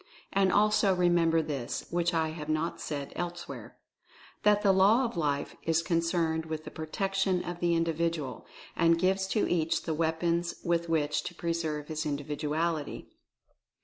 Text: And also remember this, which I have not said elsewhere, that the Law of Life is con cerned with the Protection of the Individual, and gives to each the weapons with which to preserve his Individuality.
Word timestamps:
And 0.33 0.51
also 0.51 0.95
remember 0.95 1.43
this, 1.43 1.85
which 1.91 2.11
I 2.11 2.29
have 2.29 2.49
not 2.49 2.81
said 2.81 3.13
elsewhere, 3.15 3.77
that 4.41 4.63
the 4.63 4.71
Law 4.71 5.05
of 5.05 5.15
Life 5.15 5.55
is 5.61 5.83
con 5.83 5.99
cerned 5.99 6.47
with 6.47 6.63
the 6.63 6.71
Protection 6.71 7.43
of 7.43 7.59
the 7.59 7.75
Individual, 7.75 8.47
and 8.75 8.97
gives 8.97 9.27
to 9.27 9.47
each 9.47 9.83
the 9.83 9.93
weapons 9.93 10.55
with 10.63 10.89
which 10.89 11.21
to 11.25 11.35
preserve 11.35 11.87
his 11.87 12.03
Individuality. 12.03 13.09